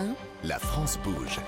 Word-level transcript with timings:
1. 0.00 0.14
La 0.44 0.58
France 0.58 0.98
bouge. 1.04 1.40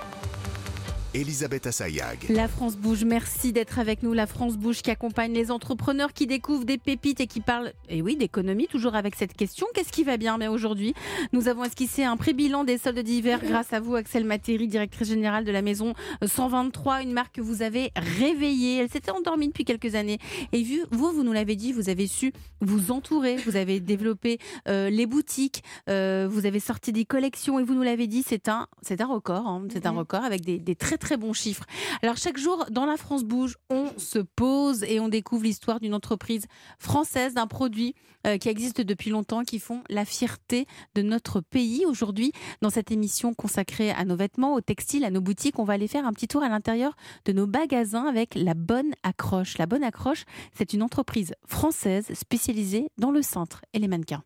Elisabeth 1.13 1.67
Assayag. 1.67 2.25
La 2.29 2.47
France 2.47 2.75
bouge, 2.75 3.03
merci 3.03 3.53
d'être 3.53 3.77
avec 3.77 4.01
nous. 4.01 4.13
La 4.13 4.25
France 4.25 4.57
bouge 4.57 4.81
qui 4.81 4.89
accompagne 4.89 5.31
les 5.31 5.51
entrepreneurs 5.51 6.11
qui 6.11 6.25
découvrent 6.25 6.65
des 6.65 6.79
pépites 6.79 7.19
et 7.19 7.27
qui 7.27 7.39
parlent, 7.39 7.71
et 7.87 8.01
oui, 8.01 8.15
d'économie, 8.15 8.65
toujours 8.67 8.95
avec 8.95 9.15
cette 9.15 9.33
question. 9.33 9.67
Qu'est-ce 9.75 9.91
qui 9.91 10.03
va 10.03 10.17
bien? 10.17 10.39
Mais 10.39 10.47
aujourd'hui, 10.47 10.95
nous 11.31 11.47
avons 11.47 11.65
esquissé 11.65 12.03
un 12.03 12.17
pré-bilan 12.17 12.63
des 12.63 12.79
soldes 12.79 12.97
d'hiver 12.99 13.41
grâce 13.43 13.73
à 13.73 13.79
vous, 13.79 13.93
Axel 13.93 14.25
Matéry, 14.25 14.67
directrice 14.67 15.07
générale 15.07 15.45
de 15.45 15.51
la 15.51 15.61
maison 15.61 15.93
123, 16.25 17.03
une 17.03 17.13
marque 17.13 17.35
que 17.35 17.41
vous 17.41 17.61
avez 17.61 17.91
réveillée. 17.95 18.79
Elle 18.79 18.89
s'était 18.89 19.11
endormie 19.11 19.47
depuis 19.47 19.65
quelques 19.65 19.93
années. 19.93 20.17
Et 20.51 20.63
vu, 20.63 20.81
vous, 20.89 21.11
vous 21.11 21.23
nous 21.23 21.33
l'avez 21.33 21.55
dit, 21.55 21.73
vous 21.73 21.89
avez 21.89 22.07
su 22.07 22.33
vous 22.59 22.91
entourer, 22.91 23.35
vous 23.35 23.55
avez 23.55 23.79
développé 23.79 24.39
euh, 24.67 24.89
les 24.89 25.05
boutiques, 25.05 25.63
euh, 25.89 26.27
vous 26.31 26.45
avez 26.45 26.59
sorti 26.59 26.91
des 26.91 27.05
collections 27.05 27.59
et 27.59 27.63
vous 27.63 27.75
nous 27.75 27.83
l'avez 27.83 28.07
dit, 28.07 28.23
c'est 28.25 28.47
un, 28.47 28.67
c'est 28.81 29.01
un 29.01 29.05
record, 29.05 29.47
hein. 29.47 29.67
c'est 29.71 29.85
un 29.85 29.91
record 29.91 30.23
avec 30.23 30.41
des, 30.41 30.57
des 30.59 30.75
très 30.75 30.97
très 31.03 31.17
bons 31.17 31.33
chiffres. 31.33 31.65
Alors 32.01 32.17
chaque 32.17 32.37
jour, 32.37 32.65
dans 32.71 32.85
la 32.85 32.95
France 32.95 33.23
bouge, 33.23 33.57
on 33.69 33.89
se 33.97 34.19
pose 34.19 34.83
et 34.83 34.99
on 35.01 35.09
découvre 35.09 35.43
l'histoire 35.43 35.81
d'une 35.81 35.93
entreprise 35.93 36.45
française, 36.79 37.33
d'un 37.33 37.45
produit 37.45 37.93
euh, 38.25 38.37
qui 38.37 38.47
existe 38.47 38.79
depuis 38.79 39.09
longtemps, 39.09 39.43
qui 39.43 39.59
font 39.59 39.83
la 39.89 40.05
fierté 40.05 40.65
de 40.95 41.01
notre 41.01 41.41
pays. 41.41 41.85
Aujourd'hui, 41.85 42.31
dans 42.61 42.69
cette 42.69 42.89
émission 42.89 43.33
consacrée 43.33 43.91
à 43.91 44.05
nos 44.05 44.15
vêtements, 44.15 44.53
aux 44.53 44.61
textiles, 44.61 45.03
à 45.03 45.11
nos 45.11 45.19
boutiques, 45.19 45.59
on 45.59 45.65
va 45.65 45.73
aller 45.73 45.89
faire 45.89 46.07
un 46.07 46.13
petit 46.13 46.29
tour 46.29 46.41
à 46.41 46.47
l'intérieur 46.47 46.95
de 47.25 47.33
nos 47.33 47.47
magasins 47.47 48.05
avec 48.05 48.33
la 48.35 48.53
Bonne 48.53 48.93
Accroche. 49.03 49.57
La 49.57 49.65
Bonne 49.65 49.83
Accroche, 49.83 50.23
c'est 50.57 50.71
une 50.71 50.83
entreprise 50.83 51.33
française 51.45 52.07
spécialisée 52.13 52.87
dans 52.97 53.11
le 53.11 53.21
cintre 53.21 53.61
et 53.73 53.79
les 53.79 53.89
mannequins. 53.89 54.23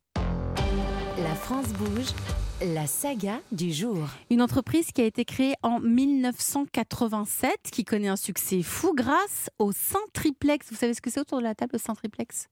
La 1.23 1.33
France 1.33 1.73
bouge. 1.73 2.13
La 2.61 2.87
saga 2.87 3.39
du 3.51 3.71
jour. 3.71 3.99
Une 4.31 4.41
entreprise 4.41 4.91
qui 4.91 5.01
a 5.01 5.05
été 5.05 5.25
créée 5.25 5.53
en 5.61 5.79
1987, 5.79 7.51
qui 7.71 7.85
connaît 7.85 8.07
un 8.07 8.15
succès 8.15 8.63
fou 8.63 8.95
grâce 8.95 9.51
au 9.59 9.71
Saint-Triplex. 9.71 10.65
Vous 10.71 10.75
savez 10.75 10.95
ce 10.95 11.01
que 11.01 11.11
c'est 11.11 11.19
autour 11.19 11.37
de 11.37 11.43
la 11.43 11.53
table, 11.53 11.73
le 11.73 11.79
Saint-Triplex 11.79 12.49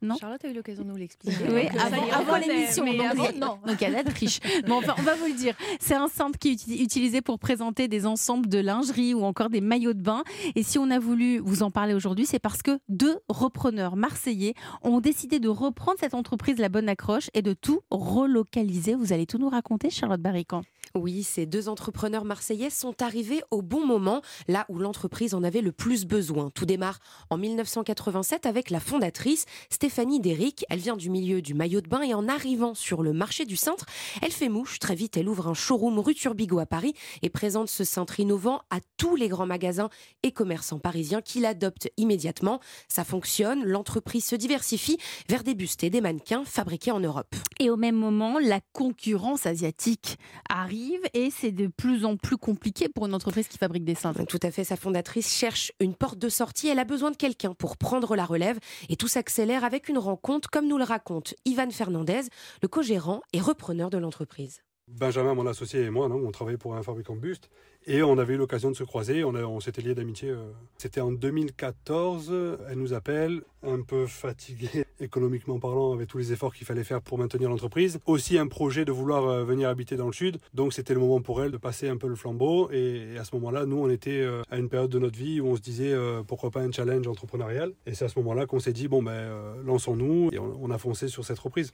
Non 0.00 0.16
Charlotte 0.16 0.44
a 0.44 0.48
eu 0.48 0.52
l'occasion 0.54 0.84
de 0.84 0.88
nous 0.90 0.96
l'expliquer. 0.96 1.36
Oui, 1.50 1.66
avant, 2.12 2.36
l'émission. 2.36 2.84
Donc, 2.84 3.34
non. 3.36 3.58
Elle 3.80 3.96
a 3.96 4.04
triche. 4.04 4.38
Mais 4.64 4.70
enfin, 4.72 4.94
on 4.98 5.02
va 5.02 5.14
vous 5.16 5.26
le 5.26 5.32
dire. 5.34 5.54
C'est 5.80 5.94
un 5.94 6.06
centre 6.08 6.38
qui 6.38 6.50
est 6.50 6.52
uti- 6.52 6.80
utilisé 6.82 7.20
pour 7.20 7.38
présenter 7.40 7.88
des 7.88 8.06
ensembles 8.06 8.48
de 8.48 8.58
lingerie 8.58 9.12
ou 9.14 9.24
encore 9.24 9.50
des 9.50 9.60
maillots 9.60 9.94
de 9.94 10.02
bain. 10.02 10.22
Et 10.54 10.62
si 10.62 10.78
on 10.78 10.90
a 10.90 10.98
voulu 11.00 11.38
vous 11.38 11.62
en 11.64 11.70
parler 11.72 11.94
aujourd'hui, 11.94 12.26
c'est 12.26 12.38
parce 12.38 12.62
que 12.62 12.78
deux 12.88 13.18
repreneurs 13.28 13.96
marseillais 13.96 14.54
ont 14.82 15.00
décidé 15.00 15.40
de 15.40 15.48
reprendre 15.48 15.98
cette 15.98 16.14
entreprise 16.14 16.58
La 16.58 16.68
Bonne 16.68 16.88
Accroche 16.88 17.28
et 17.34 17.42
de 17.42 17.52
tout 17.52 17.80
relocaliser. 17.90 18.94
Vous 18.94 19.12
allez 19.12 19.26
tout 19.26 19.38
nous 19.38 19.48
raconter, 19.48 19.90
Charlotte 19.90 20.20
Barrican. 20.20 20.62
Oui, 20.94 21.22
ces 21.22 21.46
deux 21.46 21.68
entrepreneurs 21.68 22.24
marseillais 22.24 22.70
sont 22.70 23.02
arrivés 23.02 23.42
au 23.50 23.62
bon 23.62 23.86
moment, 23.86 24.22
là 24.46 24.64
où 24.68 24.78
l'entreprise 24.78 25.34
en 25.34 25.42
avait 25.42 25.60
le 25.60 25.72
plus 25.72 26.06
besoin. 26.06 26.50
Tout 26.50 26.66
démarre 26.66 26.98
en 27.30 27.36
1987 27.36 28.46
avec 28.46 28.70
la 28.70 28.80
fondatrice 28.80 29.46
Stéphanie 29.70 30.20
Déric. 30.20 30.64
Elle 30.70 30.78
vient 30.78 30.96
du 30.96 31.10
milieu 31.10 31.42
du 31.42 31.54
maillot 31.54 31.80
de 31.80 31.88
bain 31.88 32.02
et 32.02 32.14
en 32.14 32.28
arrivant 32.28 32.74
sur 32.74 33.02
le 33.02 33.12
marché 33.12 33.44
du 33.44 33.56
cintre, 33.56 33.86
elle 34.22 34.32
fait 34.32 34.48
mouche. 34.48 34.78
Très 34.78 34.94
vite, 34.94 35.16
elle 35.16 35.28
ouvre 35.28 35.48
un 35.48 35.54
showroom 35.54 35.98
rue 35.98 36.14
Turbigo 36.14 36.58
à 36.58 36.66
Paris 36.66 36.94
et 37.22 37.30
présente 37.30 37.68
ce 37.68 37.84
cintre 37.84 38.20
innovant 38.20 38.62
à 38.70 38.78
tous 38.96 39.16
les 39.16 39.28
grands 39.28 39.46
magasins 39.46 39.90
et 40.22 40.32
commerçants 40.32 40.78
parisiens 40.78 41.20
qui 41.20 41.40
l'adoptent 41.40 41.88
immédiatement. 41.96 42.60
Ça 42.88 43.04
fonctionne, 43.04 43.64
l'entreprise 43.64 44.24
se 44.24 44.36
diversifie 44.36 44.98
vers 45.28 45.44
des 45.44 45.54
bustes 45.54 45.84
et 45.84 45.90
des 45.90 46.00
mannequins 46.00 46.44
fabriqués 46.44 46.92
en 46.92 47.00
Europe. 47.00 47.34
Et 47.60 47.70
au 47.70 47.76
même 47.76 47.96
moment, 47.96 48.38
la 48.38 48.60
concurrence 48.72 49.46
asiatique 49.46 50.16
arrive 50.48 50.77
et 51.14 51.30
c'est 51.30 51.52
de 51.52 51.66
plus 51.66 52.04
en 52.04 52.16
plus 52.16 52.36
compliqué 52.36 52.88
pour 52.88 53.06
une 53.06 53.14
entreprise 53.14 53.48
qui 53.48 53.58
fabrique 53.58 53.84
des 53.84 53.94
cintres. 53.94 54.24
Tout 54.24 54.38
à 54.42 54.50
fait, 54.50 54.64
sa 54.64 54.76
fondatrice 54.76 55.32
cherche 55.32 55.72
une 55.80 55.94
porte 55.94 56.18
de 56.18 56.28
sortie. 56.28 56.68
Elle 56.68 56.78
a 56.78 56.84
besoin 56.84 57.10
de 57.10 57.16
quelqu'un 57.16 57.54
pour 57.54 57.76
prendre 57.76 58.16
la 58.16 58.24
relève. 58.24 58.58
Et 58.88 58.96
tout 58.96 59.08
s'accélère 59.08 59.64
avec 59.64 59.88
une 59.88 59.98
rencontre, 59.98 60.50
comme 60.50 60.66
nous 60.66 60.78
le 60.78 60.84
raconte 60.84 61.34
Ivan 61.44 61.70
Fernandez, 61.70 62.22
le 62.62 62.68
co-gérant 62.68 63.20
et 63.32 63.40
repreneur 63.40 63.90
de 63.90 63.98
l'entreprise. 63.98 64.60
Benjamin, 64.90 65.34
mon 65.34 65.46
associé 65.46 65.82
et 65.82 65.90
moi, 65.90 66.08
non, 66.08 66.16
on 66.24 66.30
travaillait 66.30 66.58
pour 66.58 66.74
un 66.74 66.82
fabricant 66.82 67.14
de 67.14 67.20
bustes 67.20 67.50
et 67.86 68.02
on 68.02 68.18
avait 68.18 68.34
eu 68.34 68.36
l'occasion 68.36 68.70
de 68.70 68.76
se 68.76 68.84
croiser. 68.84 69.24
On, 69.24 69.34
on 69.34 69.60
s'était 69.60 69.80
liés 69.80 69.94
d'amitié. 69.94 70.28
euh. 70.30 70.50
C'était 70.76 71.00
en 71.00 71.10
2014. 71.10 72.34
Elle 72.68 72.78
nous 72.78 72.92
appelle, 72.92 73.42
un 73.62 73.80
peu 73.80 74.06
fatiguée 74.06 74.84
économiquement 75.00 75.58
parlant, 75.58 75.94
avec 75.94 76.08
tous 76.08 76.18
les 76.18 76.32
efforts 76.32 76.54
qu'il 76.54 76.66
fallait 76.66 76.84
faire 76.84 77.00
pour 77.00 77.16
maintenir 77.18 77.48
l'entreprise. 77.48 77.98
Aussi 78.04 78.36
un 78.36 78.46
projet 78.46 78.84
de 78.84 78.92
vouloir 78.92 79.26
euh, 79.26 79.44
venir 79.44 79.68
habiter 79.70 79.96
dans 79.96 80.06
le 80.06 80.12
sud. 80.12 80.38
Donc 80.52 80.74
c'était 80.74 80.92
le 80.92 81.00
moment 81.00 81.22
pour 81.22 81.42
elle 81.42 81.50
de 81.50 81.56
passer 81.56 81.88
un 81.88 81.96
peu 81.96 82.08
le 82.08 82.14
flambeau. 82.16 82.70
Et, 82.72 83.16
à 83.18 83.24
ce 83.24 83.34
moment-là, 83.36 83.64
nous, 83.64 83.78
on 83.78 83.88
était 83.88 84.20
euh, 84.20 84.42
à 84.50 84.58
une 84.58 84.68
période 84.68 84.90
de 84.90 84.98
notre 84.98 85.18
vie 85.18 85.40
où 85.40 85.46
on 85.46 85.56
se 85.56 85.62
disait 85.62 85.94
pourquoi 86.26 86.50
pas 86.50 86.60
un 86.60 86.70
challenge 86.72 87.06
entrepreneurial. 87.06 87.72
Et 87.86 87.94
c'est 87.94 88.04
à 88.04 88.08
ce 88.08 88.18
moment-là 88.18 88.46
qu'on 88.46 88.58
s'est 88.58 88.72
dit 88.72 88.88
bon 88.88 89.02
ben 89.02 89.30
lançons-nous 89.64 90.30
et 90.32 90.38
on 90.38 90.70
a 90.70 90.78
foncé 90.78 91.08
sur 91.08 91.24
cette 91.24 91.38
reprise. 91.38 91.72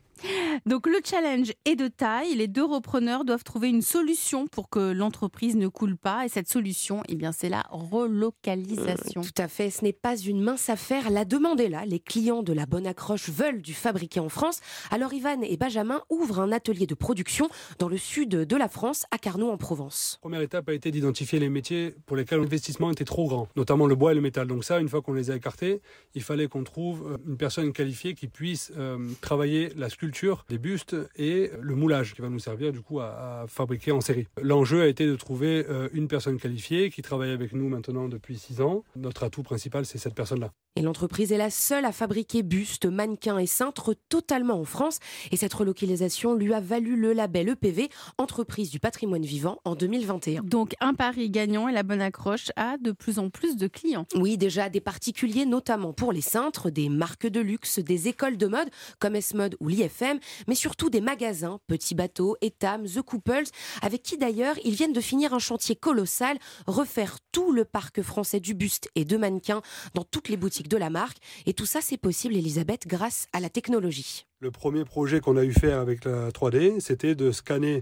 Donc 0.66 0.86
le 0.86 0.98
challenge 1.04 1.52
est 1.64 1.76
de 1.76 1.88
taille. 1.88 2.34
Les 2.34 2.48
deux 2.48 2.64
repreneurs 2.64 3.24
doivent 3.24 3.44
trouver 3.44 3.68
une 3.68 3.82
solution 3.82 4.46
pour 4.46 4.68
que 4.68 4.92
l'entreprise 4.92 5.56
ne 5.56 5.68
coule 5.68 5.96
pas. 5.96 6.24
Et 6.24 6.28
cette 6.28 6.48
solution, 6.48 7.02
eh 7.08 7.14
bien, 7.14 7.32
c'est 7.32 7.48
la 7.48 7.64
relocalisation. 7.70 9.22
Tout 9.22 9.42
à 9.42 9.48
fait, 9.48 9.70
ce 9.70 9.84
n'est 9.84 9.92
pas 9.92 10.16
une 10.16 10.40
mince 10.40 10.68
affaire. 10.68 11.10
La 11.10 11.24
demande 11.24 11.60
est 11.60 11.68
là. 11.68 11.84
Les 11.86 12.00
clients 12.00 12.42
de 12.42 12.52
la 12.52 12.66
bonne 12.66 12.86
accroche 12.86 13.28
veulent 13.28 13.62
du 13.62 13.74
fabriqué 13.74 14.20
en 14.20 14.28
France. 14.28 14.60
Alors 14.90 15.12
Ivan 15.12 15.40
et 15.42 15.56
Benjamin 15.56 16.02
ouvrent 16.10 16.40
un 16.40 16.52
atelier 16.52 16.86
de 16.86 16.94
production 16.94 17.48
dans 17.78 17.88
le 17.88 17.98
sud 17.98 18.30
de 18.30 18.56
la 18.56 18.68
France, 18.68 19.04
à 19.10 19.18
Carnot 19.18 19.50
en 19.50 19.56
Provence. 19.56 20.18
Première 20.20 20.40
étape 20.40 20.68
a 20.68 20.72
été 20.72 20.90
d'identifier 20.90 21.38
les 21.38 21.48
métiers 21.48 21.94
pour 22.06 22.16
lesquels 22.16 22.40
l'investissement 22.40 22.90
était 22.90 23.04
trop 23.04 23.26
grand, 23.28 23.48
notamment 23.56 23.86
le 23.86 23.94
bois 23.94 24.12
et 24.12 24.14
le 24.14 24.20
métal. 24.20 24.46
Donc 24.46 24.64
ça, 24.64 24.80
une 24.80 24.88
fois 24.88 25.02
qu'on 25.02 25.12
les 25.12 25.30
a 25.30 25.36
écartés, 25.36 25.80
il 26.14 26.22
fallait 26.22 26.48
qu'on 26.48 26.64
trouve 26.64 27.12
euh, 27.12 27.16
une 27.26 27.36
personne 27.36 27.72
qualifiée 27.72 28.14
qui 28.14 28.28
puisse 28.28 28.72
euh, 28.76 28.98
travailler 29.20 29.70
la 29.76 29.88
sculpture 29.88 30.43
des 30.48 30.58
bustes 30.58 30.96
et 31.16 31.50
le 31.60 31.74
moulage, 31.74 32.14
qui 32.14 32.20
va 32.20 32.28
nous 32.28 32.38
servir 32.38 32.72
du 32.72 32.80
coup 32.80 33.00
à, 33.00 33.42
à 33.42 33.46
fabriquer 33.46 33.92
en 33.92 34.00
série. 34.00 34.26
L'enjeu 34.40 34.82
a 34.82 34.86
été 34.86 35.06
de 35.06 35.16
trouver 35.16 35.66
euh, 35.68 35.88
une 35.92 36.08
personne 36.08 36.38
qualifiée 36.38 36.90
qui 36.90 37.02
travaille 37.02 37.30
avec 37.30 37.52
nous 37.52 37.68
maintenant 37.68 38.08
depuis 38.08 38.38
six 38.38 38.60
ans. 38.60 38.84
Notre 38.96 39.24
atout 39.24 39.42
principal, 39.42 39.86
c'est 39.86 39.98
cette 39.98 40.14
personne-là. 40.14 40.50
Et 40.76 40.82
l'entreprise 40.82 41.30
est 41.30 41.38
la 41.38 41.50
seule 41.50 41.84
à 41.84 41.92
fabriquer 41.92 42.42
bustes, 42.42 42.86
mannequins 42.86 43.38
et 43.38 43.46
cintres 43.46 43.94
totalement 44.08 44.58
en 44.58 44.64
France. 44.64 44.98
Et 45.30 45.36
cette 45.36 45.54
relocalisation 45.54 46.34
lui 46.34 46.52
a 46.52 46.58
valu 46.58 46.96
le 46.96 47.12
label 47.12 47.50
EPV, 47.50 47.90
Entreprise 48.18 48.70
du 48.70 48.80
patrimoine 48.80 49.22
vivant, 49.22 49.60
en 49.64 49.76
2021. 49.76 50.42
Donc 50.42 50.74
un 50.80 50.94
pari 50.94 51.30
gagnant 51.30 51.68
et 51.68 51.72
la 51.72 51.84
bonne 51.84 52.00
accroche 52.00 52.50
a 52.56 52.76
de 52.78 52.90
plus 52.90 53.20
en 53.20 53.30
plus 53.30 53.56
de 53.56 53.68
clients. 53.68 54.06
Oui, 54.16 54.36
déjà 54.36 54.68
des 54.68 54.80
particuliers, 54.80 55.46
notamment 55.46 55.92
pour 55.92 56.12
les 56.12 56.20
cintres, 56.20 56.70
des 56.70 56.88
marques 56.88 57.28
de 57.28 57.40
luxe, 57.40 57.78
des 57.78 58.08
écoles 58.08 58.36
de 58.36 58.48
mode 58.48 58.68
comme 58.98 59.14
S-Mode 59.14 59.56
ou 59.60 59.68
l'IFM, 59.68 60.18
mais 60.48 60.54
surtout 60.54 60.90
des 60.90 61.00
magasins, 61.00 61.58
Petit 61.66 61.94
Bateau, 61.94 62.36
Etam, 62.40 62.86
The 62.86 63.02
Couples, 63.02 63.44
avec 63.82 64.02
qui 64.02 64.18
d'ailleurs 64.18 64.56
ils 64.64 64.74
viennent 64.74 64.92
de 64.92 65.00
finir 65.00 65.34
un 65.34 65.38
chantier 65.38 65.76
colossal, 65.76 66.38
refaire 66.66 67.18
tout 67.32 67.52
le 67.52 67.64
parc 67.64 68.02
français 68.02 68.40
du 68.40 68.54
buste 68.54 68.88
et 68.94 69.04
de 69.04 69.16
mannequins 69.16 69.62
dans 69.94 70.04
toutes 70.04 70.28
les 70.28 70.36
boutiques 70.36 70.68
de 70.68 70.76
la 70.76 70.90
marque. 70.90 71.18
Et 71.46 71.54
tout 71.54 71.66
ça, 71.66 71.80
c'est 71.80 71.96
possible, 71.96 72.36
Elisabeth, 72.36 72.86
grâce 72.86 73.26
à 73.32 73.40
la 73.40 73.50
technologie. 73.50 74.26
Le 74.40 74.50
premier 74.50 74.84
projet 74.84 75.20
qu'on 75.20 75.36
a 75.36 75.44
eu 75.44 75.52
faire 75.52 75.78
avec 75.78 76.04
la 76.04 76.30
3D, 76.30 76.80
c'était 76.80 77.14
de 77.14 77.32
scanner 77.32 77.80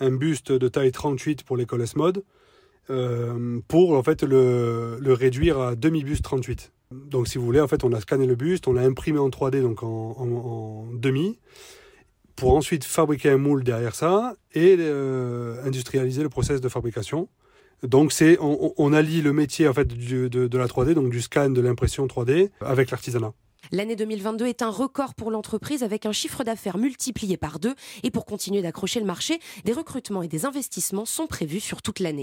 un 0.00 0.10
buste 0.10 0.52
de 0.52 0.68
taille 0.68 0.92
38 0.92 1.44
pour 1.44 1.56
l'école 1.56 1.82
S-Mode 1.82 2.24
euh, 2.88 3.60
pour 3.68 3.92
en 3.92 4.02
fait 4.02 4.22
le, 4.22 4.98
réduire 5.02 5.60
à 5.60 5.76
demi-buste 5.76 6.24
38. 6.24 6.72
Donc 6.90 7.28
si 7.28 7.38
vous 7.38 7.44
voulez, 7.44 7.60
en 7.60 7.68
fait, 7.68 7.84
on 7.84 7.92
a 7.92 8.00
scanné 8.00 8.26
le 8.26 8.34
buste, 8.34 8.66
on 8.66 8.72
l'a 8.72 8.82
imprimé 8.82 9.18
en 9.18 9.28
3D 9.28 9.62
donc 9.62 9.82
en 9.82 10.88
demi 10.92 11.38
pour 12.40 12.56
ensuite 12.56 12.84
fabriquer 12.84 13.28
un 13.28 13.36
moule 13.36 13.62
derrière 13.62 13.94
ça 13.94 14.34
et 14.54 14.76
euh, 14.78 15.62
industrialiser 15.62 16.22
le 16.22 16.30
process 16.30 16.62
de 16.62 16.68
fabrication. 16.70 17.28
Donc 17.82 18.12
c'est 18.12 18.38
on, 18.40 18.92
allie 18.94 19.20
le 19.20 19.34
métier 19.34 19.66
de 19.66 20.58
la 20.58 20.66
3D, 20.66 20.94
donc 20.94 21.10
du 21.10 21.20
scan, 21.20 21.50
de 21.50 21.60
l'impression 21.60 22.06
3D, 22.06 22.50
avec 22.62 22.90
l'artisanat. 22.90 23.32
L'année 23.72 23.94
2022 23.94 24.46
est 24.46 24.62
un 24.62 24.70
record 24.70 25.14
pour 25.14 25.30
l'entreprise 25.30 25.82
avec 25.82 26.04
un 26.04 26.12
chiffre 26.12 26.42
d'affaires 26.42 26.76
multiplié 26.76 27.36
par 27.36 27.60
deux. 27.60 27.74
Et 28.02 28.10
pour 28.10 28.24
continuer 28.24 28.62
d'accrocher 28.62 29.00
le 29.00 29.06
marché, 29.06 29.38
des 29.64 29.72
recrutements 29.72 30.22
et 30.22 30.28
des 30.28 30.44
investissements 30.44 31.04
sont 31.04 31.26
prévus 31.26 31.60
sur 31.60 31.80
toute 31.80 32.00
l'année. 32.00 32.18